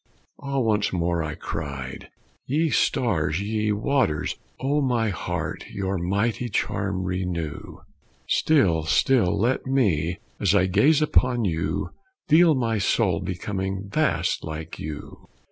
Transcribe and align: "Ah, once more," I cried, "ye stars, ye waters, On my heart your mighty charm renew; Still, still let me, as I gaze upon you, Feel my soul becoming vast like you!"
"Ah, 0.39 0.57
once 0.57 0.91
more," 0.91 1.21
I 1.21 1.35
cried, 1.35 2.09
"ye 2.47 2.71
stars, 2.71 3.39
ye 3.39 3.71
waters, 3.71 4.35
On 4.59 4.83
my 4.85 5.09
heart 5.09 5.63
your 5.69 5.99
mighty 5.99 6.49
charm 6.49 7.03
renew; 7.03 7.77
Still, 8.27 8.81
still 8.85 9.37
let 9.39 9.67
me, 9.67 10.17
as 10.39 10.55
I 10.55 10.65
gaze 10.65 11.03
upon 11.03 11.45
you, 11.45 11.91
Feel 12.27 12.55
my 12.55 12.79
soul 12.79 13.19
becoming 13.19 13.89
vast 13.91 14.43
like 14.43 14.79
you!" 14.79 15.27